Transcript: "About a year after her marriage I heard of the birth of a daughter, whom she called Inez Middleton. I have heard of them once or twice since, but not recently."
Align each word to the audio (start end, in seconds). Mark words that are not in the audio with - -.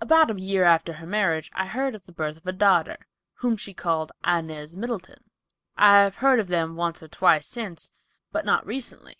"About 0.00 0.30
a 0.30 0.40
year 0.40 0.62
after 0.62 0.92
her 0.92 1.06
marriage 1.08 1.50
I 1.54 1.66
heard 1.66 1.96
of 1.96 2.06
the 2.06 2.12
birth 2.12 2.36
of 2.36 2.46
a 2.46 2.52
daughter, 2.52 2.96
whom 3.38 3.56
she 3.56 3.74
called 3.74 4.12
Inez 4.24 4.76
Middleton. 4.76 5.24
I 5.76 5.98
have 6.02 6.14
heard 6.18 6.38
of 6.38 6.46
them 6.46 6.76
once 6.76 7.02
or 7.02 7.08
twice 7.08 7.48
since, 7.48 7.90
but 8.30 8.44
not 8.44 8.64
recently." 8.64 9.16